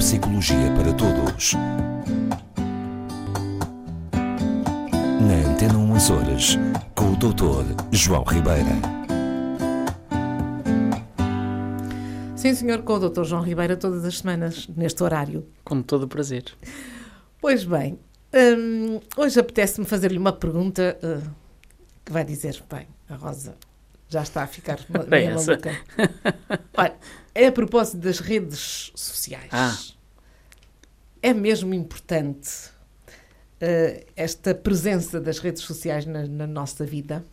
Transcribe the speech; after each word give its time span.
Psicologia 0.00 0.56
para 0.74 0.94
Todos. 0.94 1.52
Na 5.20 5.50
Antena 5.52 5.76
1 5.76 5.92
Horas, 5.92 6.58
com 6.94 7.12
o 7.12 7.16
Dr. 7.16 7.76
João 7.92 8.24
Ribeira. 8.24 8.70
Sim, 12.34 12.54
senhor, 12.54 12.80
com 12.80 12.94
o 12.94 13.10
Dr. 13.10 13.24
João 13.24 13.42
Ribeira 13.42 13.76
todas 13.76 14.02
as 14.06 14.20
semanas, 14.20 14.66
neste 14.74 15.02
horário. 15.02 15.46
Com 15.62 15.82
todo 15.82 16.04
o 16.04 16.08
prazer. 16.08 16.44
Pois 17.38 17.64
bem, 17.64 17.98
hum, 18.34 19.00
hoje 19.18 19.38
apetece-me 19.38 19.86
fazer-lhe 19.86 20.16
uma 20.16 20.32
pergunta 20.32 20.98
uh, 21.02 21.30
que 22.06 22.10
vai 22.10 22.24
dizer, 22.24 22.58
bem, 22.72 22.88
a 23.06 23.16
Rosa 23.16 23.54
já 24.08 24.22
está 24.22 24.44
a 24.44 24.46
ficar 24.46 24.80
meio 25.08 25.34
maluca. 25.34 25.76
Olha, 26.74 26.94
a 27.34 27.52
propósito 27.52 27.98
das 27.98 28.18
redes 28.20 28.92
sociais. 28.94 29.48
Ah. 29.52 29.76
É 31.22 31.32
mesmo 31.34 31.74
importante 31.74 32.48
uh, 33.62 34.04
esta 34.16 34.54
presença 34.54 35.20
das 35.20 35.38
redes 35.38 35.62
sociais 35.62 36.06
na, 36.06 36.26
na 36.26 36.46
nossa 36.46 36.84
vida 36.84 37.24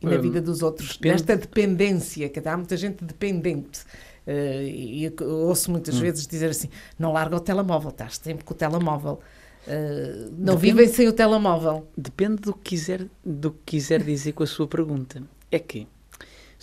e 0.00 0.06
na 0.06 0.16
Hum, 0.16 0.20
vida 0.22 0.40
dos 0.40 0.62
outros, 0.62 0.96
depende. 0.96 1.14
nesta 1.14 1.36
dependência, 1.36 2.28
que 2.28 2.40
há 2.48 2.56
muita 2.56 2.76
gente 2.76 3.04
dependente. 3.04 3.80
Uh, 4.26 4.62
e 4.64 5.04
eu 5.04 5.12
ouço 5.46 5.70
muitas 5.70 5.96
Hum. 5.96 6.00
vezes 6.00 6.26
dizer 6.26 6.50
assim: 6.50 6.68
não 6.98 7.12
larga 7.12 7.36
o 7.36 7.40
telemóvel, 7.40 7.90
estás 7.90 8.16
sempre 8.18 8.44
com 8.44 8.54
o 8.54 8.56
telemóvel. 8.56 9.20
Uh, 9.66 10.30
não 10.38 10.56
Depende. 10.56 10.60
vivem 10.60 10.88
sem 10.88 11.08
o 11.08 11.12
telemóvel. 11.12 11.88
Depende 11.96 12.36
do 12.42 12.52
que, 12.54 12.70
quiser, 12.70 13.06
do 13.24 13.52
que 13.52 13.58
quiser 13.76 14.02
dizer 14.02 14.32
com 14.32 14.42
a 14.42 14.46
sua 14.46 14.66
pergunta. 14.66 15.22
É 15.52 15.58
que, 15.58 15.86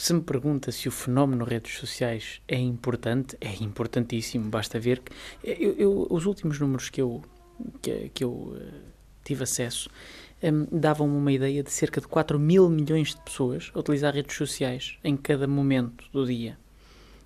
se 0.01 0.13
me 0.13 0.21
pergunta 0.21 0.71
se 0.71 0.87
o 0.87 0.91
fenómeno 0.91 1.43
redes 1.43 1.77
sociais 1.77 2.41
é 2.47 2.57
importante, 2.57 3.35
é 3.41 3.53
importantíssimo. 3.61 4.49
Basta 4.49 4.79
ver 4.79 4.99
que. 5.01 5.11
Eu, 5.43 5.73
eu- 5.73 6.07
os 6.09 6.25
últimos 6.25 6.59
números 6.59 6.89
que 6.89 7.01
eu, 7.01 7.21
que, 7.81 8.09
que 8.13 8.23
eu 8.23 8.55
eh, 8.59 8.71
tive 9.25 9.43
acesso 9.43 9.89
hum, 10.41 10.67
davam-me 10.71 11.15
uma 11.17 11.31
ideia 11.31 11.61
de 11.63 11.71
cerca 11.71 11.99
de 11.99 12.07
4 12.07 12.39
mil 12.39 12.69
milhões 12.69 13.09
de 13.13 13.21
pessoas 13.21 13.71
a 13.73 13.79
utilizar 13.79 14.13
redes 14.13 14.35
sociais 14.37 14.97
em 15.03 15.17
cada 15.17 15.47
momento 15.47 16.05
do 16.13 16.25
dia. 16.25 16.57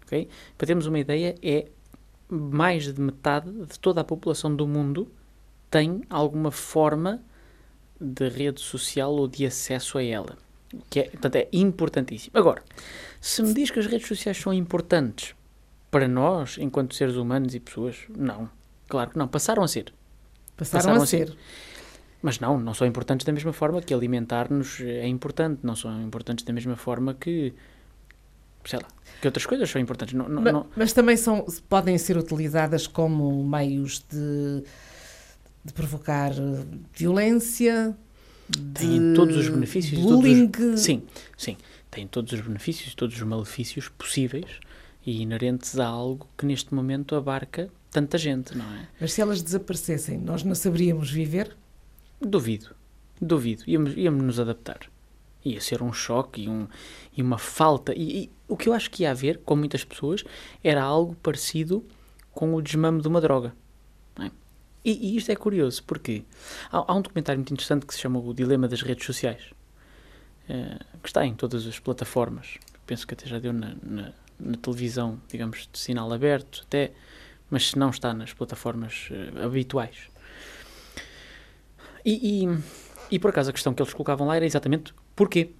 Ok? 0.05 0.27
Para 0.57 0.67
termos 0.67 0.87
uma 0.87 0.99
ideia, 0.99 1.35
é 1.43 1.67
mais 2.29 2.91
de 2.91 2.99
metade 2.99 3.51
de 3.51 3.79
toda 3.79 4.01
a 4.01 4.03
população 4.03 4.55
do 4.55 4.67
mundo 4.67 5.11
tem 5.69 6.01
alguma 6.09 6.51
forma 6.51 7.21
de 7.99 8.29
rede 8.29 8.61
social 8.61 9.13
ou 9.13 9.27
de 9.27 9.45
acesso 9.45 9.97
a 9.97 10.03
ela. 10.03 10.37
Que 10.89 10.99
é, 11.01 11.03
portanto, 11.09 11.35
é 11.35 11.47
importantíssimo. 11.53 12.37
Agora, 12.37 12.63
se 13.21 13.41
me 13.43 13.53
diz 13.53 13.69
que 13.71 13.79
as 13.79 13.85
redes 13.85 14.07
sociais 14.07 14.37
são 14.37 14.53
importantes 14.53 15.35
para 15.91 16.07
nós, 16.07 16.57
enquanto 16.59 16.95
seres 16.95 17.15
humanos 17.15 17.53
e 17.53 17.59
pessoas, 17.59 17.97
não. 18.17 18.49
Claro 18.87 19.11
que 19.11 19.17
não. 19.17 19.27
Passaram 19.27 19.63
a 19.63 19.67
ser. 19.67 19.93
Passaram, 20.57 20.79
Passaram 20.83 21.01
a 21.01 21.03
a 21.03 21.07
ser. 21.07 21.27
ser. 21.29 21.37
Mas 22.21 22.39
não, 22.39 22.57
não 22.59 22.73
são 22.73 22.87
importantes 22.87 23.25
da 23.25 23.33
mesma 23.33 23.51
forma 23.53 23.81
que 23.81 23.93
alimentar-nos 23.93 24.79
é 24.81 25.07
importante. 25.07 25.59
Não 25.63 25.75
são 25.75 26.01
importantes 26.01 26.45
da 26.45 26.53
mesma 26.53 26.75
forma 26.75 27.13
que, 27.13 27.53
sei 28.65 28.79
lá, 28.79 28.87
que 29.21 29.27
outras 29.27 29.45
coisas 29.45 29.69
são 29.69 29.81
importantes. 29.81 30.13
Não, 30.15 30.29
não, 30.29 30.41
Ma- 30.41 30.51
não- 30.51 30.67
Mas 30.75 30.93
também 30.93 31.17
são, 31.17 31.45
podem 31.67 31.97
ser 31.97 32.17
utilizadas 32.17 32.87
como 32.87 33.43
meios 33.47 33.99
de, 34.09 34.63
de 35.65 35.73
provocar 35.73 36.31
violência, 36.93 37.95
Têm 38.73 39.13
todos 39.15 39.37
os 39.37 39.47
benefícios 39.49 39.93
e 39.99 40.03
todos 40.03 40.11
os- 40.17 40.21
bullying. 40.49 40.77
Sim, 40.77 41.03
sim. 41.37 41.57
Tem 41.89 42.07
todos 42.07 42.33
os 42.33 42.41
benefícios, 42.41 42.93
todos 42.95 43.15
os 43.15 43.21
malefícios 43.21 43.87
possíveis 43.89 44.59
e 45.05 45.21
inerentes 45.21 45.79
a 45.79 45.85
algo 45.85 46.27
que 46.37 46.45
neste 46.45 46.73
momento 46.73 47.15
abarca 47.15 47.69
tanta 47.91 48.17
gente, 48.17 48.57
não 48.57 48.65
é? 48.75 48.87
Mas 48.99 49.13
se 49.13 49.21
elas 49.21 49.41
desaparecessem, 49.41 50.17
nós 50.17 50.43
não 50.43 50.55
saberíamos 50.55 51.11
viver? 51.11 51.55
Duvido, 52.19 52.69
duvido. 53.21 53.63
Íamos, 53.67 53.95
íamos 53.95 54.23
nos 54.23 54.39
adaptar. 54.39 54.79
Ia 55.45 55.59
ser 55.61 55.83
um 55.83 55.91
choque 55.93 56.43
e, 56.43 56.49
um, 56.49 56.67
e 57.15 57.21
uma 57.21 57.37
falta. 57.37 57.93
E, 57.93 58.23
e 58.23 58.29
o 58.47 58.55
que 58.57 58.69
eu 58.69 58.73
acho 58.73 58.89
que 58.89 59.03
ia 59.03 59.11
haver 59.11 59.39
com 59.39 59.55
muitas 59.55 59.83
pessoas 59.83 60.23
era 60.63 60.81
algo 60.81 61.15
parecido 61.21 61.85
com 62.31 62.55
o 62.55 62.61
desmame 62.61 63.01
de 63.01 63.07
uma 63.07 63.19
droga. 63.21 63.53
E, 64.83 64.91
e 64.91 65.17
isto 65.17 65.31
é 65.31 65.35
curioso 65.35 65.83
porque 65.83 66.23
há, 66.71 66.91
há 66.91 66.95
um 66.95 67.01
documentário 67.01 67.39
muito 67.39 67.53
interessante 67.53 67.85
que 67.85 67.93
se 67.93 68.01
chama 68.01 68.19
O 68.19 68.33
Dilema 68.33 68.67
das 68.67 68.81
Redes 68.81 69.05
Sociais, 69.05 69.53
eh, 70.49 70.77
que 71.01 71.07
está 71.07 71.25
em 71.25 71.33
todas 71.33 71.65
as 71.65 71.79
plataformas. 71.79 72.57
Penso 72.85 73.07
que 73.07 73.13
até 73.13 73.27
já 73.27 73.39
deu 73.39 73.53
na, 73.53 73.75
na, 73.81 74.13
na 74.39 74.57
televisão, 74.57 75.21
digamos, 75.29 75.69
de 75.71 75.79
sinal 75.79 76.11
aberto, 76.11 76.63
até, 76.67 76.91
mas 77.49 77.69
se 77.69 77.79
não 77.79 77.89
está 77.89 78.13
nas 78.13 78.33
plataformas 78.33 79.09
eh, 79.11 79.43
habituais. 79.43 80.09
E, 82.05 82.43
e, 82.43 82.59
e 83.11 83.19
por 83.19 83.29
acaso 83.29 83.49
a 83.49 83.53
questão 83.53 83.73
que 83.73 83.81
eles 83.81 83.93
colocavam 83.93 84.27
lá 84.27 84.35
era 84.35 84.45
exatamente 84.45 84.93
porquê? 85.15 85.51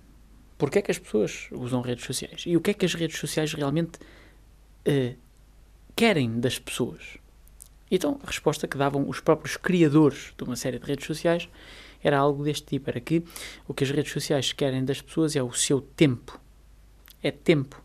Porquê 0.58 0.80
é 0.80 0.82
que 0.82 0.92
as 0.92 1.00
pessoas 1.00 1.48
usam 1.52 1.82
redes 1.82 2.06
sociais? 2.06 2.44
E 2.46 2.58
o 2.58 2.62
que 2.62 2.72
é 2.72 2.74
que 2.74 2.86
as 2.86 2.94
redes 2.94 3.18
sociais 3.18 3.54
realmente 3.54 4.00
eh, 4.86 5.16
querem 5.96 6.40
das 6.40 6.60
pessoas? 6.60 7.23
Então 7.96 8.20
a 8.24 8.26
resposta 8.28 8.68
que 8.68 8.76
davam 8.76 9.08
os 9.08 9.20
próprios 9.20 9.56
criadores 9.56 10.34
de 10.36 10.44
uma 10.44 10.56
série 10.56 10.80
de 10.80 10.86
redes 10.86 11.06
sociais 11.06 11.48
era 12.04 12.18
algo 12.18 12.44
deste 12.44 12.66
tipo: 12.66 12.90
era 12.90 13.00
que 13.00 13.24
o 13.68 13.74
que 13.74 13.84
as 13.84 13.92
redes 13.92 14.12
sociais 14.12 14.52
querem 14.52 14.84
das 14.84 15.00
pessoas 15.00 15.36
é 15.36 15.44
o 15.44 15.54
seu 15.54 15.80
tempo. 15.80 16.40
É 17.22 17.30
tempo. 17.30 17.80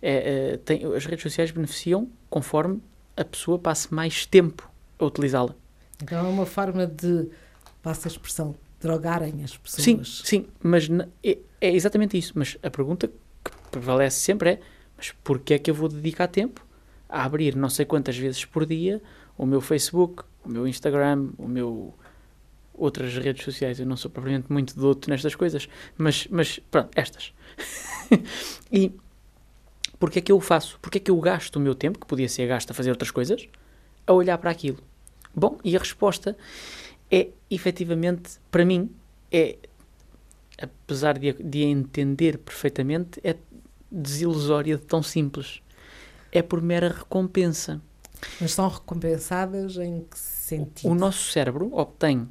É, 0.00 0.52
eh, 0.52 0.56
tem- 0.58 0.84
as 0.94 1.04
redes 1.04 1.22
sociais 1.22 1.50
beneficiam 1.50 2.08
conforme 2.30 2.80
a 3.16 3.24
pessoa 3.24 3.58
passe 3.58 3.92
mais 3.92 4.24
tempo 4.24 4.70
a 5.00 5.04
utilizá-la. 5.04 5.54
Então 6.00 6.18
é 6.24 6.28
uma 6.28 6.46
forma 6.46 6.86
de, 6.86 7.28
passa 7.82 8.08
a 8.08 8.10
expressão, 8.10 8.54
drogarem 8.80 9.42
as 9.42 9.56
pessoas. 9.56 9.84
Sim, 9.84 10.02
sim, 10.04 10.46
mas 10.62 10.88
é, 11.24 11.38
é 11.60 11.74
exatamente 11.74 12.16
isso. 12.16 12.32
Mas 12.36 12.56
a 12.62 12.70
pergunta 12.70 13.08
que 13.08 13.50
prevalece 13.72 14.20
sempre 14.20 14.50
é: 14.50 14.60
mas 14.96 15.10
porquê 15.24 15.54
é 15.54 15.58
que 15.58 15.70
eu 15.70 15.74
vou 15.74 15.88
dedicar 15.88 16.28
tempo 16.28 16.64
a 17.12 17.24
abrir 17.24 17.54
não 17.54 17.68
sei 17.68 17.84
quantas 17.84 18.16
vezes 18.16 18.44
por 18.44 18.64
dia 18.64 19.02
o 19.36 19.44
meu 19.44 19.60
Facebook, 19.60 20.24
o 20.44 20.48
meu 20.48 20.66
Instagram, 20.66 21.28
o 21.38 21.46
meu 21.46 21.94
outras 22.74 23.16
redes 23.16 23.44
sociais? 23.44 23.78
Eu 23.78 23.86
não 23.86 23.96
sou 23.96 24.10
propriamente 24.10 24.50
muito 24.50 24.74
doto 24.78 25.10
nestas 25.10 25.34
coisas, 25.34 25.68
mas, 25.96 26.26
mas 26.30 26.58
pronto, 26.70 26.90
estas. 26.96 27.32
e 28.72 28.92
porquê 29.98 30.18
é 30.18 30.22
que 30.22 30.32
eu 30.32 30.36
o 30.36 30.40
faço? 30.40 30.78
Porquê 30.80 30.98
é 30.98 31.00
que 31.00 31.10
eu 31.10 31.20
gasto 31.20 31.56
o 31.56 31.60
meu 31.60 31.74
tempo, 31.74 31.98
que 31.98 32.06
podia 32.06 32.28
ser 32.28 32.46
gasto 32.48 32.70
a 32.70 32.74
fazer 32.74 32.90
outras 32.90 33.10
coisas, 33.10 33.46
a 34.06 34.12
olhar 34.12 34.38
para 34.38 34.50
aquilo? 34.50 34.78
Bom, 35.34 35.58
e 35.62 35.76
a 35.76 35.78
resposta 35.78 36.36
é 37.10 37.28
efetivamente, 37.50 38.38
para 38.50 38.64
mim, 38.64 38.90
é 39.30 39.56
apesar 40.62 41.18
de, 41.18 41.32
de 41.32 41.64
a 41.64 41.66
entender 41.66 42.38
perfeitamente, 42.38 43.20
é 43.24 43.36
desilusória 43.90 44.76
de 44.76 44.84
tão 44.84 45.02
simples. 45.02 45.62
É 46.32 46.40
por 46.42 46.60
mera 46.62 46.88
recompensa. 46.88 47.80
Mas 48.40 48.52
são 48.52 48.68
recompensadas 48.68 49.76
em 49.76 50.04
que 50.10 50.18
sentido? 50.18 50.90
O 50.90 50.94
nosso 50.94 51.30
cérebro 51.30 51.70
obtém 51.72 52.28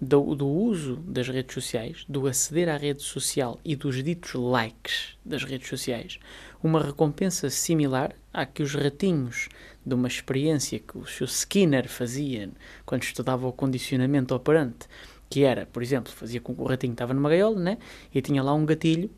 do, 0.00 0.34
do 0.34 0.46
uso 0.46 0.96
das 0.96 1.28
redes 1.28 1.54
sociais, 1.54 2.04
do 2.08 2.26
aceder 2.26 2.68
à 2.68 2.76
rede 2.76 3.02
social 3.02 3.58
e 3.64 3.74
dos 3.74 4.02
ditos 4.02 4.34
likes 4.34 5.16
das 5.24 5.42
redes 5.44 5.68
sociais, 5.68 6.18
uma 6.62 6.82
recompensa 6.82 7.48
similar 7.50 8.12
à 8.32 8.44
que 8.44 8.62
os 8.62 8.74
ratinhos 8.74 9.48
de 9.84 9.94
uma 9.94 10.08
experiência 10.08 10.78
que 10.78 10.98
o 10.98 11.06
Sr. 11.06 11.24
Skinner 11.28 11.88
fazia 11.88 12.50
quando 12.84 13.02
estudava 13.04 13.46
o 13.46 13.52
condicionamento 13.52 14.34
operante, 14.34 14.86
que 15.30 15.44
era, 15.44 15.66
por 15.66 15.82
exemplo, 15.82 16.12
fazia 16.12 16.40
com 16.40 16.54
que 16.54 16.60
o 16.60 16.64
ratinho 16.64 16.92
estava 16.92 17.14
numa 17.14 17.28
gaiola, 17.28 17.58
né? 17.58 17.78
E 18.14 18.20
tinha 18.20 18.42
lá 18.42 18.52
um 18.54 18.66
gatilho, 18.66 19.10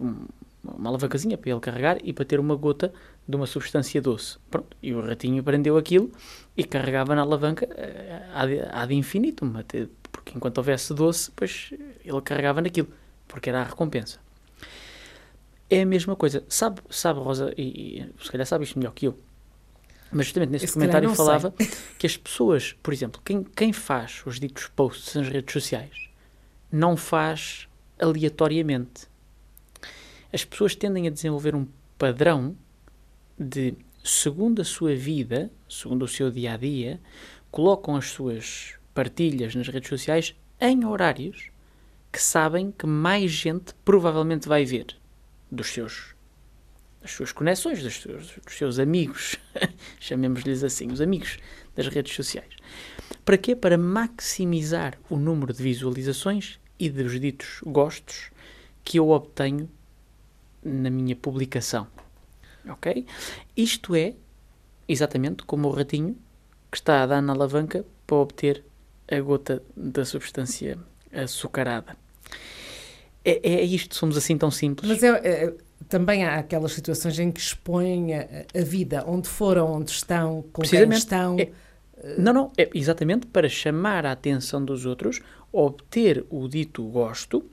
um- 0.00 0.26
uma 0.64 0.88
alavancazinha 0.90 1.36
para 1.38 1.50
ele 1.50 1.60
carregar 1.60 1.98
e 2.02 2.12
para 2.12 2.24
ter 2.24 2.38
uma 2.40 2.54
gota 2.56 2.92
de 3.28 3.36
uma 3.36 3.46
substância 3.46 4.00
doce. 4.00 4.38
Pronto, 4.50 4.74
e 4.82 4.94
o 4.94 5.04
ratinho 5.04 5.42
prendeu 5.44 5.76
aquilo 5.76 6.10
e 6.56 6.64
carregava 6.64 7.14
na 7.14 7.20
alavanca 7.20 7.68
eh, 7.76 8.22
ad, 8.32 8.60
ad 8.70 8.94
infinitum, 8.94 9.54
até, 9.58 9.86
porque 10.10 10.32
enquanto 10.34 10.56
houvesse 10.58 10.94
doce, 10.94 11.28
depois 11.28 11.70
ele 12.02 12.20
carregava 12.22 12.62
naquilo, 12.62 12.88
porque 13.26 13.50
era 13.50 13.60
a 13.60 13.64
recompensa. 13.64 14.18
É 15.68 15.82
a 15.82 15.86
mesma 15.86 16.16
coisa. 16.16 16.42
Sabe, 16.48 16.80
sabe 16.88 17.20
Rosa, 17.20 17.52
e, 17.54 18.00
e 18.00 18.24
se 18.24 18.30
calhar 18.30 18.46
sabe 18.46 18.64
isto 18.64 18.78
melhor 18.78 18.94
que 18.94 19.06
eu, 19.06 19.18
mas 20.10 20.26
justamente 20.26 20.50
nesse 20.50 20.72
comentário 20.72 21.08
não 21.08 21.14
sei. 21.14 21.24
falava 21.24 21.54
que 21.98 22.06
as 22.06 22.16
pessoas, 22.16 22.74
por 22.82 22.94
exemplo, 22.94 23.20
quem, 23.22 23.42
quem 23.42 23.74
faz 23.74 24.22
os 24.24 24.40
ditos 24.40 24.68
posts 24.68 25.14
nas 25.14 25.28
redes 25.28 25.52
sociais, 25.52 26.08
não 26.72 26.96
faz 26.96 27.68
aleatoriamente. 28.00 29.06
As 30.32 30.46
pessoas 30.46 30.74
tendem 30.74 31.06
a 31.06 31.10
desenvolver 31.10 31.54
um 31.54 31.66
padrão 31.98 32.56
de, 33.38 33.74
segundo 34.02 34.62
a 34.62 34.64
sua 34.64 34.94
vida, 34.94 35.50
segundo 35.68 36.04
o 36.04 36.08
seu 36.08 36.30
dia 36.30 36.54
a 36.54 36.56
dia, 36.56 37.00
colocam 37.50 37.96
as 37.96 38.06
suas 38.06 38.74
partilhas 38.94 39.54
nas 39.54 39.68
redes 39.68 39.88
sociais 39.88 40.34
em 40.60 40.84
horários 40.84 41.50
que 42.12 42.20
sabem 42.20 42.72
que 42.72 42.86
mais 42.86 43.30
gente 43.30 43.74
provavelmente 43.84 44.48
vai 44.48 44.64
ver 44.64 44.86
dos 45.50 45.68
seus 45.68 46.16
as 47.00 47.12
suas 47.12 47.30
conexões, 47.30 47.80
dos 47.80 47.94
seus, 47.94 48.34
dos 48.44 48.54
seus 48.54 48.78
amigos, 48.80 49.36
chamemos-lhes 50.00 50.64
assim, 50.64 50.90
os 50.90 51.00
amigos 51.00 51.38
das 51.76 51.86
redes 51.86 52.12
sociais. 52.12 52.52
Para 53.24 53.38
quê? 53.38 53.54
Para 53.54 53.78
maximizar 53.78 54.98
o 55.08 55.16
número 55.16 55.52
de 55.52 55.62
visualizações 55.62 56.58
e 56.76 56.90
dos 56.90 57.18
ditos 57.20 57.60
gostos 57.64 58.30
que 58.82 58.98
eu 58.98 59.10
obtenho 59.10 59.70
na 60.62 60.90
minha 60.90 61.14
publicação. 61.14 61.86
Ok? 62.68 63.06
Isto 63.56 63.94
é 63.94 64.14
exatamente 64.88 65.44
como 65.44 65.68
o 65.68 65.70
ratinho 65.70 66.16
que 66.70 66.76
está 66.76 67.02
a 67.02 67.06
dar 67.06 67.22
na 67.22 67.32
alavanca 67.32 67.84
para 68.06 68.16
obter 68.16 68.64
a 69.10 69.20
gota 69.20 69.62
da 69.76 70.04
substância 70.04 70.78
açucarada. 71.12 71.96
É, 73.24 73.40
é 73.42 73.64
isto, 73.64 73.94
somos 73.94 74.16
assim 74.16 74.36
tão 74.36 74.50
simples. 74.50 74.88
Mas 74.88 75.02
é, 75.02 75.08
é, 75.08 75.54
também 75.88 76.24
há 76.24 76.36
aquelas 76.36 76.72
situações 76.72 77.18
em 77.18 77.30
que 77.30 77.40
expõem 77.40 78.14
a, 78.14 78.26
a, 78.54 78.62
vida, 78.62 79.04
onde 79.06 79.28
foram, 79.28 79.72
onde 79.72 79.90
estão, 79.90 80.44
com 80.52 80.62
quem 80.62 80.88
estão. 80.90 81.38
É, 81.38 81.50
não, 82.16 82.32
não, 82.32 82.52
é 82.56 82.68
exatamente 82.74 83.26
para 83.26 83.48
chamar 83.48 84.06
a 84.06 84.12
atenção 84.12 84.64
dos 84.64 84.86
outros, 84.86 85.20
obter 85.52 86.24
o 86.30 86.46
dito 86.48 86.82
gosto 86.84 87.44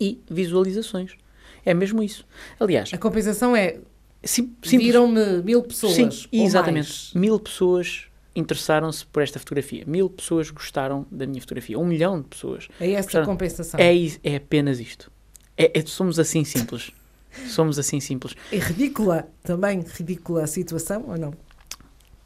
e 0.00 0.20
visualizações. 0.28 1.16
É 1.64 1.74
mesmo 1.74 2.02
isso. 2.02 2.26
Aliás, 2.58 2.92
a 2.94 2.98
compensação 2.98 3.54
é 3.54 3.78
sim, 4.24 4.54
viram-me 4.62 5.42
mil 5.42 5.62
pessoas. 5.62 5.94
Sim, 5.94 6.08
exatamente. 6.32 7.16
Mil 7.16 7.38
pessoas 7.38 8.08
interessaram-se 8.34 9.04
por 9.06 9.22
esta 9.22 9.38
fotografia. 9.38 9.84
Mil 9.86 10.08
pessoas 10.08 10.50
gostaram 10.50 11.06
da 11.10 11.26
minha 11.26 11.40
fotografia. 11.40 11.78
Um 11.78 11.86
milhão 11.86 12.20
de 12.20 12.28
pessoas. 12.28 12.68
É 12.80 12.92
essa 12.92 13.22
a 13.22 13.24
compensação. 13.24 13.78
É, 13.80 13.92
é 14.22 14.36
apenas 14.36 14.80
isto. 14.80 15.10
É, 15.56 15.78
é, 15.78 15.86
somos 15.86 16.18
assim 16.18 16.44
simples. 16.44 16.92
somos 17.48 17.78
assim 17.78 18.00
simples. 18.00 18.34
É 18.52 18.58
ridícula 18.58 19.28
também, 19.42 19.80
ridícula 19.80 20.44
a 20.44 20.46
situação 20.46 21.04
ou 21.08 21.18
não? 21.18 21.34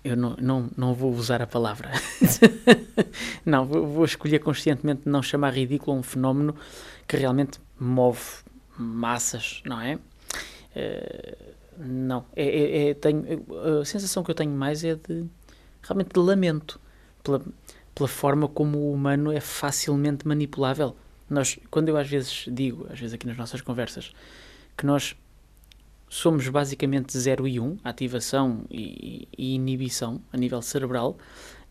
Eu 0.04 0.16
não, 0.16 0.36
não, 0.40 0.70
não 0.76 0.94
vou 0.94 1.12
usar 1.12 1.40
a 1.40 1.46
palavra. 1.46 1.92
não, 3.46 3.64
vou, 3.64 3.86
vou, 3.86 4.04
escolher 4.04 4.40
conscientemente 4.40 5.02
não 5.06 5.22
chamar 5.22 5.54
ridículo 5.54 5.96
um 5.96 6.02
fenómeno 6.02 6.56
que 7.06 7.16
realmente 7.16 7.60
move 7.78 8.20
massas, 8.76 9.62
não 9.64 9.80
é? 9.80 9.94
Uh, 9.94 11.52
não. 11.86 12.26
É, 12.34 12.44
é, 12.44 12.88
é, 12.90 12.94
tenho, 12.94 13.24
a 13.80 13.84
sensação 13.84 14.22
que 14.22 14.30
eu 14.30 14.34
tenho 14.34 14.50
mais 14.52 14.84
é 14.84 14.94
de 14.94 15.26
realmente 15.82 16.10
de 16.12 16.20
lamento 16.20 16.80
pela, 17.22 17.42
pela 17.94 18.08
forma 18.08 18.48
como 18.48 18.78
o 18.78 18.92
humano 18.92 19.32
é 19.32 19.40
facilmente 19.40 20.26
manipulável. 20.26 20.96
Nós, 21.28 21.58
quando 21.70 21.88
eu 21.88 21.96
às 21.96 22.08
vezes 22.08 22.46
digo, 22.48 22.86
às 22.90 22.98
vezes 22.98 23.14
aqui 23.14 23.26
nas 23.26 23.36
nossas 23.36 23.60
conversas, 23.60 24.12
que 24.76 24.86
nós 24.86 25.16
somos 26.08 26.46
basicamente 26.48 27.16
0 27.16 27.48
e 27.48 27.58
1, 27.58 27.64
um, 27.64 27.78
ativação 27.82 28.64
e, 28.70 29.26
e, 29.36 29.54
inibição 29.54 30.20
a 30.30 30.36
nível 30.36 30.60
cerebral, 30.60 31.16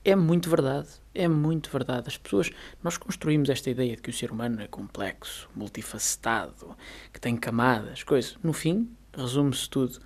é 0.03 0.15
muito 0.15 0.49
verdade. 0.49 0.87
É 1.13 1.27
muito 1.27 1.69
verdade. 1.69 2.07
As 2.07 2.17
pessoas, 2.17 2.49
nós 2.83 2.97
construímos 2.97 3.49
esta 3.49 3.69
ideia 3.69 3.95
de 3.95 4.01
que 4.01 4.09
o 4.09 4.13
ser 4.13 4.31
humano 4.31 4.59
é 4.61 4.67
complexo, 4.67 5.47
multifacetado, 5.55 6.75
que 7.13 7.19
tem 7.21 7.37
camadas, 7.37 8.01
coisas. 8.01 8.35
No 8.41 8.51
fim, 8.51 8.89
resume-se 9.13 9.69
tudo. 9.69 9.99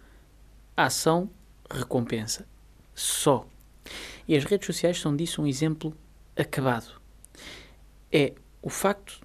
Ação, 0.76 1.30
recompensa. 1.70 2.48
Só. 2.94 3.46
E 4.28 4.36
as 4.36 4.44
redes 4.44 4.66
sociais 4.66 5.00
são 5.00 5.16
disso 5.16 5.42
um 5.42 5.48
exemplo 5.48 5.96
acabado. 6.36 7.02
É 8.12 8.34
o 8.62 8.70
facto. 8.70 9.22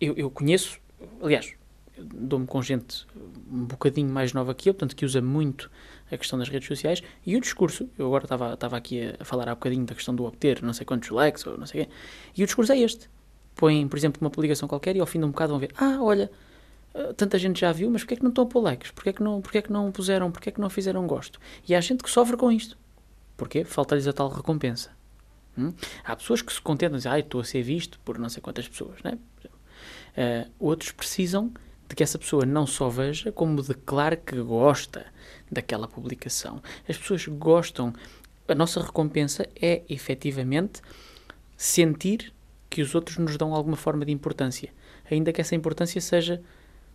Eu, 0.00 0.14
eu 0.14 0.30
conheço, 0.30 0.78
aliás, 1.22 1.54
dou-me 1.98 2.46
com 2.46 2.62
gente 2.62 3.06
um 3.50 3.64
bocadinho 3.64 4.10
mais 4.10 4.32
nova 4.32 4.54
que 4.54 4.68
eu, 4.68 4.74
portanto, 4.74 4.94
que 4.94 5.04
usa 5.04 5.20
muito 5.20 5.70
a 6.10 6.16
questão 6.16 6.38
das 6.38 6.48
redes 6.48 6.68
sociais 6.68 7.02
e 7.24 7.36
o 7.36 7.40
discurso. 7.40 7.88
Eu 7.98 8.06
agora 8.06 8.24
estava, 8.24 8.54
estava 8.54 8.76
aqui 8.76 9.14
a, 9.18 9.24
falar 9.24 9.48
há 9.48 9.54
bocadinho 9.54 9.84
da 9.84 9.94
questão 9.94 10.14
do 10.14 10.24
obter 10.24 10.62
não 10.62 10.72
sei 10.72 10.84
quantos 10.84 11.10
likes 11.10 11.46
ou 11.46 11.56
não 11.58 11.66
sei 11.66 11.84
quê, 11.84 11.90
e 12.36 12.42
o 12.42 12.46
discurso 12.46 12.72
é 12.72 12.78
este. 12.78 13.08
Põem, 13.54 13.88
por 13.88 13.96
exemplo, 13.96 14.20
uma 14.20 14.30
publicação 14.30 14.68
qualquer 14.68 14.96
e 14.96 15.00
ao 15.00 15.06
fim 15.06 15.18
de 15.18 15.24
um 15.24 15.30
bocado 15.30 15.50
vão 15.50 15.58
ver: 15.58 15.72
ah, 15.76 15.98
olha, 16.00 16.30
tanta 17.16 17.38
gente 17.38 17.60
já 17.60 17.72
viu, 17.72 17.90
mas 17.90 18.02
porquê 18.02 18.14
é 18.14 18.16
que 18.16 18.22
não 18.22 18.30
estão 18.30 18.44
a 18.44 18.46
pôr 18.46 18.60
likes? 18.60 18.90
Porquê 18.90 19.10
é 19.10 19.12
que 19.12 19.22
não, 19.22 19.40
porquê 19.40 19.58
é 19.58 19.62
que 19.62 19.72
não 19.72 19.90
puseram? 19.92 20.30
Porquê 20.30 20.48
é 20.48 20.52
que 20.52 20.60
não 20.60 20.70
fizeram 20.70 21.06
gosto? 21.06 21.38
E 21.68 21.74
há 21.74 21.80
gente 21.80 22.02
que 22.02 22.10
sofre 22.10 22.36
com 22.36 22.50
isto. 22.50 22.76
Porquê? 23.36 23.64
Falta-lhes 23.64 24.06
a 24.06 24.12
tal 24.12 24.28
recompensa. 24.28 24.90
Hum? 25.58 25.72
Há 26.04 26.14
pessoas 26.16 26.42
que 26.42 26.52
se 26.52 26.60
contentam 26.60 26.96
dizem, 26.96 27.12
ah, 27.12 27.18
estou 27.18 27.40
a 27.40 27.44
ser 27.44 27.62
visto 27.62 27.98
por 28.00 28.18
não 28.18 28.28
sei 28.28 28.42
quantas 28.42 28.68
pessoas. 28.68 29.02
Né? 29.02 29.18
Uh, 29.44 30.50
outros 30.58 30.92
precisam 30.92 31.52
de 31.88 31.94
que 31.94 32.02
essa 32.02 32.18
pessoa 32.18 32.44
não 32.44 32.66
só 32.66 32.88
veja, 32.88 33.30
como 33.30 33.62
declare 33.62 34.16
que 34.16 34.40
gosta 34.40 35.06
daquela 35.50 35.86
publicação. 35.86 36.62
As 36.88 36.96
pessoas 36.96 37.26
gostam. 37.26 37.92
A 38.48 38.54
nossa 38.54 38.80
recompensa 38.80 39.48
é, 39.60 39.82
efetivamente, 39.88 40.80
sentir 41.56 42.32
que 42.70 42.80
os 42.80 42.94
outros 42.94 43.18
nos 43.18 43.36
dão 43.36 43.54
alguma 43.54 43.76
forma 43.76 44.04
de 44.04 44.12
importância. 44.12 44.72
Ainda 45.10 45.32
que 45.32 45.40
essa 45.40 45.54
importância 45.54 46.00
seja 46.00 46.42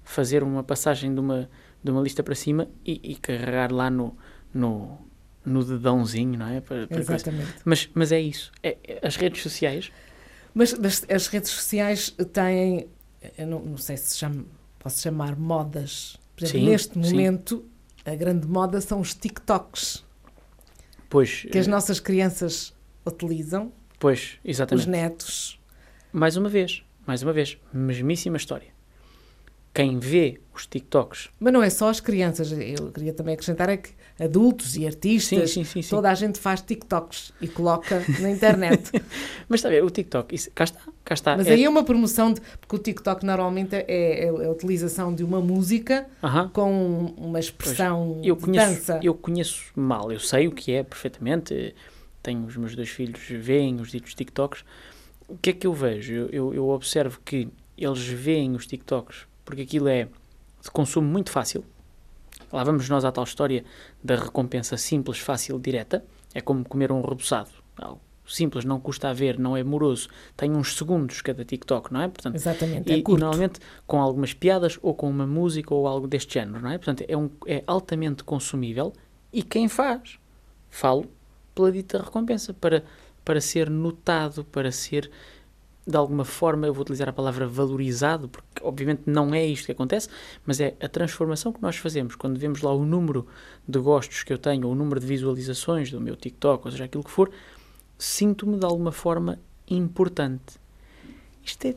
fazer 0.03 0.43
uma 0.43 0.63
passagem 0.63 1.13
de 1.13 1.19
uma, 1.19 1.49
de 1.83 1.91
uma 1.91 2.01
lista 2.01 2.23
para 2.23 2.35
cima 2.35 2.67
e, 2.85 2.99
e 3.03 3.15
carregar 3.15 3.71
lá 3.71 3.89
no, 3.89 4.15
no, 4.53 4.97
no 5.45 5.63
dedãozinho, 5.63 6.37
não 6.37 6.47
é? 6.47 6.61
Para, 6.61 6.87
para 6.87 6.99
Exatamente. 6.99 7.53
Mas, 7.65 7.89
mas 7.93 8.11
é 8.11 8.19
isso. 8.19 8.51
É, 8.61 8.77
é, 8.83 8.99
as 9.07 9.15
redes 9.15 9.41
sociais. 9.41 9.91
Mas, 10.53 10.73
mas, 10.73 11.05
as 11.09 11.27
redes 11.27 11.49
sociais 11.51 12.15
têm, 12.33 12.87
eu 13.37 13.47
não, 13.47 13.59
não 13.59 13.77
sei 13.77 13.97
se 13.97 14.17
chama, 14.17 14.45
posso 14.79 15.01
chamar 15.01 15.35
modas. 15.35 16.17
Por 16.35 16.45
exemplo, 16.45 16.59
sim, 16.59 16.69
neste 16.69 16.97
momento, 16.97 17.65
sim. 18.03 18.11
a 18.11 18.15
grande 18.15 18.47
moda 18.47 18.81
são 18.81 18.99
os 18.99 19.13
TikToks. 19.13 20.03
Pois. 21.09 21.43
Que 21.51 21.57
as 21.57 21.67
eh, 21.67 21.69
nossas 21.69 21.99
crianças 21.99 22.73
utilizam. 23.05 23.71
Pois, 23.99 24.39
exatamente. 24.43 24.85
Os 24.85 24.91
netos. 24.91 25.59
Mais 26.11 26.35
uma 26.35 26.49
vez, 26.49 26.83
mais 27.05 27.21
uma 27.23 27.31
vez, 27.31 27.57
mesmíssima 27.73 28.35
história 28.35 28.71
quem 29.73 29.99
vê 29.99 30.39
os 30.53 30.65
TikToks. 30.65 31.29
Mas 31.39 31.53
não 31.53 31.63
é 31.63 31.69
só 31.69 31.89
as 31.89 31.99
crianças, 31.99 32.51
eu 32.51 32.91
queria 32.91 33.13
também 33.13 33.33
acrescentar 33.33 33.69
é 33.69 33.77
que 33.77 33.91
adultos 34.19 34.75
e 34.75 34.85
artistas, 34.85 35.51
sim, 35.51 35.63
sim, 35.63 35.81
sim, 35.81 35.89
toda 35.89 36.09
a 36.09 36.13
gente 36.13 36.37
faz 36.37 36.61
TikToks 36.61 37.33
e 37.41 37.47
coloca 37.47 38.03
na 38.19 38.29
internet. 38.29 38.91
Mas 39.49 39.59
está 39.59 39.69
a 39.69 39.71
ver, 39.71 39.83
o 39.83 39.89
TikTok, 39.89 40.35
isso, 40.35 40.51
cá 40.53 40.65
está, 40.65 40.79
cá 41.03 41.13
está. 41.13 41.37
Mas 41.37 41.47
é... 41.47 41.53
aí 41.53 41.63
é 41.63 41.69
uma 41.69 41.83
promoção, 41.83 42.33
de, 42.33 42.41
porque 42.59 42.75
o 42.75 42.79
TikTok 42.79 43.25
normalmente 43.25 43.75
é, 43.75 43.85
é, 43.87 44.25
é 44.25 44.27
a 44.27 44.51
utilização 44.51 45.15
de 45.15 45.23
uma 45.23 45.41
música 45.41 46.05
uh 46.21 46.27
-huh. 46.27 46.49
com 46.51 47.13
uma 47.17 47.39
expressão 47.39 48.21
eu 48.23 48.35
conheço, 48.35 48.67
de 48.67 48.75
dança. 48.75 48.99
Eu 49.01 49.15
conheço 49.15 49.71
mal, 49.75 50.11
eu 50.11 50.19
sei 50.19 50.47
o 50.47 50.51
que 50.51 50.73
é 50.73 50.83
perfeitamente, 50.83 51.73
tenho 52.21 52.45
os 52.45 52.55
meus 52.57 52.75
dois 52.75 52.89
filhos, 52.89 53.21
veem 53.27 53.79
os 53.79 53.89
ditos 53.89 54.13
TikToks. 54.13 54.63
O 55.27 55.37
que 55.37 55.51
é 55.51 55.53
que 55.53 55.65
eu 55.65 55.73
vejo? 55.73 56.13
Eu, 56.13 56.29
eu, 56.29 56.53
eu 56.53 56.69
observo 56.69 57.19
que 57.23 57.47
eles 57.77 58.05
veem 58.05 58.53
os 58.53 58.67
TikToks 58.67 59.30
porque 59.43 59.63
aquilo 59.63 59.87
é 59.87 60.07
de 60.61 60.71
consumo 60.71 61.07
muito 61.07 61.31
fácil. 61.31 61.63
Lá 62.51 62.63
vamos 62.63 62.87
nós 62.89 63.05
à 63.05 63.11
tal 63.11 63.23
história 63.23 63.63
da 64.03 64.15
recompensa 64.15 64.77
simples, 64.77 65.19
fácil, 65.19 65.59
direta. 65.59 66.03
É 66.33 66.41
como 66.41 66.63
comer 66.63 66.91
um 66.91 67.01
rebuçado. 67.01 67.49
Algo 67.77 68.01
simples, 68.25 68.65
não 68.65 68.79
custa 68.79 69.09
a 69.09 69.13
ver, 69.13 69.37
não 69.37 69.55
é 69.55 69.63
moroso. 69.63 70.09
Tem 70.35 70.51
uns 70.51 70.75
segundos 70.75 71.21
cada 71.21 71.43
TikTok, 71.43 71.91
não 71.91 72.01
é? 72.01 72.07
Portanto, 72.07 72.35
Exatamente, 72.35 72.89
e, 72.89 72.93
é. 72.93 72.97
E 72.99 73.03
normalmente 73.03 73.59
com 73.85 73.99
algumas 74.01 74.33
piadas 74.33 74.79
ou 74.81 74.93
com 74.93 75.09
uma 75.09 75.27
música 75.27 75.73
ou 75.73 75.87
algo 75.87 76.07
deste 76.07 76.35
género, 76.35 76.61
não 76.61 76.71
é? 76.71 76.77
Portanto, 76.77 77.03
é, 77.07 77.17
um, 77.17 77.29
é 77.45 77.63
altamente 77.67 78.23
consumível 78.23 78.93
e 79.31 79.43
quem 79.43 79.67
faz? 79.67 80.19
Falo 80.69 81.05
pela 81.53 81.71
dita 81.71 82.01
recompensa, 82.01 82.53
para, 82.53 82.83
para 83.25 83.41
ser 83.41 83.69
notado, 83.69 84.45
para 84.45 84.71
ser 84.71 85.11
de 85.85 85.97
alguma 85.97 86.23
forma, 86.23 86.67
eu 86.67 86.73
vou 86.73 86.83
utilizar 86.83 87.09
a 87.09 87.13
palavra 87.13 87.47
valorizado, 87.47 88.29
porque 88.29 88.61
obviamente 88.61 89.01
não 89.07 89.33
é 89.33 89.45
isto 89.45 89.65
que 89.65 89.71
acontece, 89.71 90.07
mas 90.45 90.59
é 90.59 90.75
a 90.79 90.87
transformação 90.87 91.51
que 91.51 91.61
nós 91.61 91.75
fazemos 91.77 92.15
quando 92.15 92.37
vemos 92.37 92.61
lá 92.61 92.71
o 92.71 92.85
número 92.85 93.25
de 93.67 93.79
gostos 93.79 94.23
que 94.23 94.31
eu 94.31 94.37
tenho, 94.37 94.67
ou 94.67 94.73
o 94.73 94.75
número 94.75 94.99
de 94.99 95.07
visualizações 95.07 95.89
do 95.89 95.99
meu 95.99 96.15
TikTok, 96.15 96.65
ou 96.65 96.71
seja, 96.71 96.85
aquilo 96.85 97.03
que 97.03 97.09
for, 97.09 97.31
sinto-me 97.97 98.57
de 98.57 98.65
alguma 98.65 98.91
forma 98.91 99.39
importante. 99.67 100.59
Isto 101.43 101.67
é, 101.67 101.75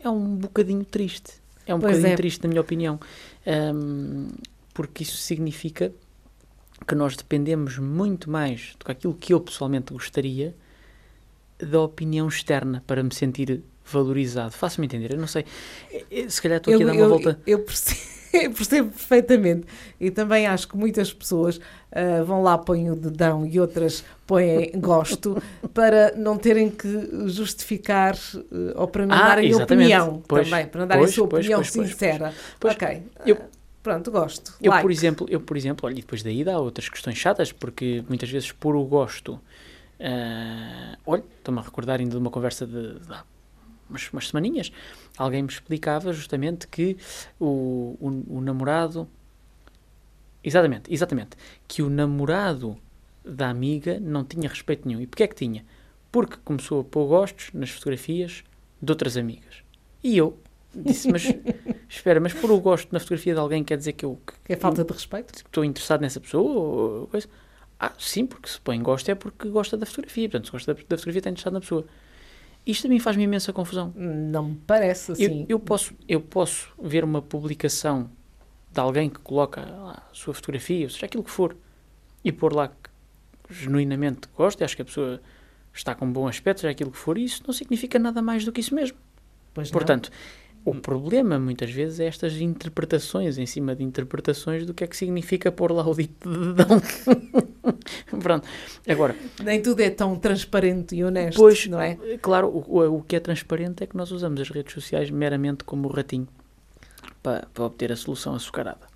é 0.00 0.10
um 0.10 0.36
bocadinho 0.36 0.84
triste. 0.84 1.40
É 1.66 1.74
um 1.74 1.80
pois 1.80 1.92
bocadinho 1.92 2.12
é. 2.12 2.16
triste, 2.16 2.42
na 2.42 2.48
minha 2.48 2.60
opinião, 2.60 3.00
um, 3.74 4.28
porque 4.74 5.04
isso 5.04 5.16
significa 5.16 5.92
que 6.86 6.94
nós 6.94 7.16
dependemos 7.16 7.78
muito 7.78 8.28
mais 8.28 8.74
do 8.78 8.84
que 8.84 8.92
aquilo 8.92 9.14
que 9.14 9.32
eu 9.32 9.40
pessoalmente 9.40 9.92
gostaria 9.92 10.54
da 11.64 11.80
opinião 11.80 12.28
externa 12.28 12.82
para 12.86 13.02
me 13.02 13.14
sentir 13.14 13.62
valorizado. 13.84 14.52
Faço-me 14.52 14.86
entender, 14.86 15.12
eu 15.12 15.18
não 15.18 15.26
sei. 15.26 15.44
Se 16.28 16.40
calhar 16.40 16.58
estou 16.58 16.74
aqui 16.74 16.82
eu, 16.82 16.88
a 16.88 16.92
dar 16.92 16.96
uma 16.96 17.04
eu, 17.04 17.08
volta. 17.08 17.40
Eu 17.46 17.58
percebo, 17.60 18.00
eu 18.32 18.50
percebo, 18.52 18.90
perfeitamente. 18.90 19.66
E 20.00 20.10
também 20.10 20.46
acho 20.46 20.68
que 20.68 20.76
muitas 20.76 21.12
pessoas 21.12 21.56
uh, 21.56 22.24
vão 22.24 22.42
lá, 22.42 22.56
põem 22.56 22.90
o 22.90 22.96
dedão 22.96 23.46
e 23.46 23.60
outras 23.60 24.04
põem 24.26 24.70
gosto 24.76 25.40
para 25.74 26.14
não 26.16 26.36
terem 26.38 26.70
que 26.70 27.28
justificar 27.28 28.14
uh, 28.14 28.72
ou 28.76 28.88
para 28.88 29.06
não 29.06 29.16
ah, 29.16 29.28
darem 29.28 29.54
opinião 29.54 30.22
pois, 30.26 30.48
também, 30.48 30.66
para 30.66 30.80
não 30.80 30.86
darem 30.86 31.02
pois, 31.02 31.10
a 31.10 31.14
sua 31.14 31.28
pois, 31.28 31.44
opinião 31.44 31.64
sincera. 31.64 32.32
Ok. 32.64 33.02
Eu, 33.26 33.38
Pronto, 33.82 34.12
gosto. 34.12 34.54
Eu, 34.62 34.70
like. 34.70 34.82
por 34.82 34.90
exemplo, 34.92 35.26
eu, 35.28 35.40
por 35.40 35.56
exemplo, 35.56 35.86
olha, 35.86 35.94
e 35.94 36.02
depois 36.02 36.22
daí 36.22 36.44
dá 36.44 36.56
outras 36.58 36.88
questões 36.88 37.18
chatas, 37.18 37.50
porque 37.50 38.04
muitas 38.08 38.30
vezes 38.30 38.52
por 38.52 38.76
o 38.76 38.84
gosto. 38.84 39.40
Uh, 40.00 40.98
olha, 41.06 41.24
estou-me 41.38 41.60
a 41.60 41.62
recordar 41.62 42.00
ainda 42.00 42.12
de 42.12 42.18
uma 42.18 42.30
conversa 42.30 42.66
de, 42.66 42.98
de 42.98 43.12
há 43.12 43.24
umas, 43.88 44.10
umas 44.12 44.28
semaninhas. 44.28 44.72
Alguém 45.16 45.42
me 45.42 45.48
explicava 45.48 46.12
justamente 46.12 46.66
que 46.66 46.96
o, 47.38 47.96
o, 48.00 48.38
o 48.38 48.40
namorado. 48.40 49.08
Exatamente, 50.42 50.92
exatamente. 50.92 51.36
Que 51.68 51.82
o 51.82 51.90
namorado 51.90 52.76
da 53.24 53.48
amiga 53.48 54.00
não 54.00 54.24
tinha 54.24 54.48
respeito 54.48 54.88
nenhum. 54.88 55.00
E 55.00 55.06
porquê 55.06 55.24
é 55.24 55.28
que 55.28 55.36
tinha? 55.36 55.64
Porque 56.10 56.36
começou 56.44 56.80
a 56.80 56.84
pôr 56.84 57.06
gostos 57.06 57.50
nas 57.52 57.70
fotografias 57.70 58.42
de 58.80 58.90
outras 58.90 59.16
amigas. 59.16 59.62
E 60.02 60.16
eu 60.16 60.36
disse, 60.74 61.10
mas 61.10 61.22
espera, 61.88 62.18
mas 62.18 62.32
por 62.32 62.50
o 62.50 62.60
gosto 62.60 62.92
na 62.92 62.98
fotografia 62.98 63.34
de 63.34 63.40
alguém 63.40 63.62
quer 63.62 63.76
dizer 63.76 63.92
que 63.92 64.04
eu... 64.04 64.18
Que 64.44 64.54
é 64.54 64.56
falta 64.56 64.84
de 64.84 64.92
respeito? 64.92 65.34
Estou 65.34 65.64
interessado 65.64 66.00
nessa 66.00 66.20
pessoa 66.20 66.50
ou 66.50 67.06
coisa? 67.06 67.28
Ah, 67.84 67.90
sim, 67.98 68.24
porque 68.24 68.48
se 68.48 68.60
põe 68.60 68.80
gosto 68.80 69.08
é 69.10 69.14
porque 69.16 69.48
gosta 69.48 69.76
da 69.76 69.84
fotografia. 69.84 70.28
Portanto, 70.28 70.46
se 70.46 70.52
gosta 70.52 70.72
da, 70.72 70.80
da 70.80 70.96
fotografia 70.96 71.18
está 71.18 71.30
interessado 71.30 71.54
na 71.54 71.60
pessoa. 71.60 71.84
Isto 72.64 72.86
a 72.86 72.90
mim 72.90 73.00
faz-me 73.00 73.24
imensa 73.24 73.52
confusão. 73.52 73.92
Não 73.96 74.50
me 74.50 74.56
parece 74.64 75.10
assim. 75.10 75.40
Eu, 75.40 75.46
eu, 75.48 75.58
posso, 75.58 75.92
eu 76.08 76.20
posso 76.20 76.72
ver 76.80 77.02
uma 77.02 77.20
publicação 77.20 78.08
de 78.70 78.78
alguém 78.78 79.10
que 79.10 79.18
coloca 79.18 79.62
a 79.62 80.00
sua 80.12 80.32
fotografia, 80.32 80.84
ou 80.84 80.90
seja, 80.90 81.06
aquilo 81.06 81.24
que 81.24 81.30
for, 81.30 81.56
e 82.24 82.30
pôr 82.30 82.54
lá 82.54 82.68
que 82.68 83.52
genuinamente 83.52 84.28
gosta, 84.36 84.64
acho 84.64 84.76
que 84.76 84.82
a 84.82 84.84
pessoa 84.84 85.20
está 85.74 85.92
com 85.92 86.06
um 86.06 86.12
bom 86.12 86.28
aspecto, 86.28 86.60
seja 86.60 86.70
aquilo 86.70 86.92
que 86.92 86.98
for, 86.98 87.18
e 87.18 87.24
isso 87.24 87.42
não 87.44 87.52
significa 87.52 87.98
nada 87.98 88.22
mais 88.22 88.44
do 88.44 88.52
que 88.52 88.60
isso 88.60 88.76
mesmo. 88.76 88.96
Pois 89.52 89.72
Portanto, 89.72 90.08
o 90.64 90.74
problema 90.74 91.38
muitas 91.38 91.70
vezes 91.70 91.98
é 91.98 92.06
estas 92.06 92.40
interpretações 92.40 93.36
em 93.38 93.46
cima 93.46 93.74
de 93.74 93.82
interpretações 93.82 94.64
do 94.64 94.72
que 94.72 94.84
é 94.84 94.86
que 94.86 94.96
significa 94.96 95.50
pôr 95.50 95.72
lá 95.72 95.86
o 95.86 95.94
dito 95.94 96.30
de 96.30 96.54
dedão. 96.54 96.80
Pronto. 98.22 98.46
Agora, 98.88 99.16
nem 99.42 99.60
tudo 99.60 99.80
é 99.80 99.90
tão 99.90 100.16
transparente 100.16 100.94
e 100.94 101.02
honesto, 101.02 101.38
pois, 101.38 101.66
não 101.66 101.80
é? 101.80 101.96
Claro, 102.20 102.48
o, 102.48 102.98
o 102.98 103.02
que 103.02 103.16
é 103.16 103.20
transparente 103.20 103.82
é 103.82 103.86
que 103.86 103.96
nós 103.96 104.12
usamos 104.12 104.40
as 104.40 104.50
redes 104.50 104.72
sociais 104.72 105.10
meramente 105.10 105.64
como 105.64 105.88
ratinho 105.88 106.28
para, 107.22 107.46
para 107.52 107.64
obter 107.64 107.90
a 107.90 107.96
solução 107.96 108.34
açucarada. 108.34 108.91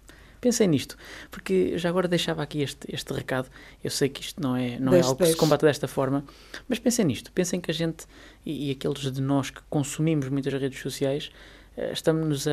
Pensem 0.47 0.69
nisto, 0.69 0.97
porque 1.29 1.77
já 1.77 1.89
agora 1.89 2.07
deixava 2.07 2.41
aqui 2.41 2.63
este, 2.63 2.87
este 2.89 3.13
recado. 3.13 3.51
Eu 3.83 3.91
sei 3.91 4.09
que 4.09 4.21
isto 4.21 4.41
não 4.41 4.55
é, 4.55 4.79
não 4.79 4.95
é 4.95 5.01
algo 5.01 5.17
que 5.17 5.27
se 5.27 5.35
combate 5.35 5.63
desta 5.63 5.89
forma, 5.89 6.25
mas 6.69 6.79
pensem 6.79 7.05
nisto. 7.05 7.33
Pensem 7.33 7.61
que 7.61 7.69
a 7.69 7.75
gente 7.75 8.07
e, 8.45 8.69
e 8.69 8.71
aqueles 8.71 9.11
de 9.11 9.21
nós 9.21 9.51
que 9.51 9.61
consumimos 9.69 10.29
muitas 10.29 10.53
redes 10.53 10.79
sociais 10.81 11.33
eh, 11.77 11.91
estamos 11.93 12.47
a, 12.47 12.51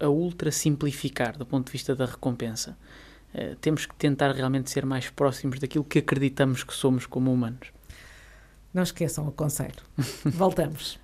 a, 0.00 0.04
a 0.04 0.08
ultra 0.10 0.50
simplificar 0.50 1.38
do 1.38 1.46
ponto 1.46 1.64
de 1.64 1.72
vista 1.72 1.96
da 1.96 2.04
recompensa. 2.04 2.76
Uh, 3.34 3.56
temos 3.56 3.86
que 3.86 3.94
tentar 3.94 4.30
realmente 4.32 4.68
ser 4.68 4.84
mais 4.84 5.08
próximos 5.08 5.58
daquilo 5.58 5.82
que 5.82 6.00
acreditamos 6.00 6.62
que 6.62 6.74
somos 6.74 7.06
como 7.06 7.32
humanos. 7.32 7.72
Não 8.74 8.82
esqueçam 8.82 9.26
o 9.26 9.32
conselho. 9.32 9.80
Voltamos. 10.26 10.98